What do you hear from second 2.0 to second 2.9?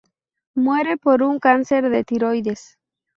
tiroides.